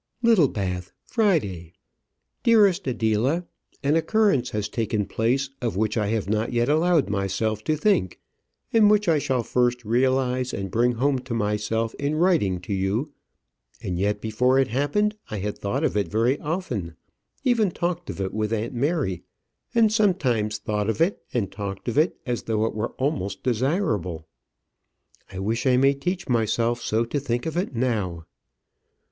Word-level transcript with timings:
Littlebath, 0.23 0.91
Friday. 1.05 1.73
Dearest 2.41 2.87
Adela, 2.87 3.45
An 3.83 3.95
occurrence 3.95 4.49
has 4.49 4.67
taken 4.67 5.05
place 5.05 5.51
of 5.61 5.77
which 5.77 5.95
I 5.95 6.07
have 6.07 6.27
not 6.27 6.51
yet 6.51 6.69
allowed 6.69 7.07
myself 7.07 7.63
to 7.65 7.77
think, 7.77 8.19
and 8.73 8.89
which 8.89 9.07
I 9.07 9.19
shall 9.19 9.43
first 9.43 9.85
realize 9.85 10.55
and 10.55 10.71
bring 10.71 10.93
home 10.93 11.19
to 11.19 11.35
myself 11.35 11.93
in 11.99 12.15
writing 12.15 12.59
to 12.61 12.73
you; 12.73 13.13
and 13.79 13.99
yet 13.99 14.21
before 14.21 14.57
it 14.57 14.69
happened 14.69 15.13
I 15.29 15.37
had 15.37 15.59
thought 15.59 15.83
of 15.83 15.95
it 15.95 16.07
very 16.07 16.39
often 16.39 16.95
even 17.43 17.69
talked 17.69 18.09
of 18.09 18.19
it 18.19 18.33
with 18.33 18.51
aunt 18.51 18.73
Mary; 18.73 19.21
and 19.75 19.93
sometimes 19.93 20.57
thought 20.57 20.89
of 20.89 20.99
it 20.99 21.21
and 21.31 21.51
talked 21.51 21.87
of 21.87 21.95
it 21.99 22.17
as 22.25 22.41
though 22.45 22.65
it 22.65 22.73
were 22.73 22.93
almost 22.93 23.43
desirable. 23.43 24.27
I 25.31 25.37
wish 25.37 25.67
I 25.67 25.77
may 25.77 25.93
teach 25.93 26.27
myself 26.27 26.81
so 26.81 27.05
to 27.05 27.19
think 27.19 27.45
of 27.45 27.55
it 27.55 27.75
now. 27.75 28.25